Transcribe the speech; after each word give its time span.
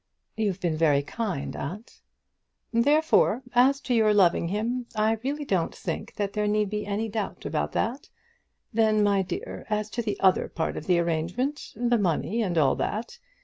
"You've 0.35 0.59
been 0.59 0.75
very 0.75 1.03
kind, 1.03 1.55
aunt." 1.55 2.01
"Therefore 2.73 3.43
as 3.53 3.79
to 3.81 3.93
your 3.93 4.15
loving 4.15 4.47
him, 4.47 4.87
I 4.95 5.19
really 5.23 5.45
don't 5.45 5.75
think 5.75 6.15
there 6.15 6.47
need 6.47 6.71
be 6.71 6.87
any 6.87 7.07
doubt 7.07 7.45
about 7.45 7.73
that. 7.73 8.09
Then, 8.73 9.03
my 9.03 9.21
dear, 9.21 9.67
as 9.69 9.91
to 9.91 10.01
the 10.01 10.19
other 10.19 10.47
part 10.49 10.75
of 10.75 10.87
the 10.87 10.97
arrangement, 10.97 11.73
the 11.75 11.99
money 11.99 12.41
and 12.41 12.57
all 12.57 12.75
that. 12.77 13.19